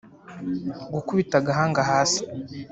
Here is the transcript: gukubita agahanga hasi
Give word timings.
gukubita 0.93 1.33
agahanga 1.41 1.81
hasi 1.91 2.21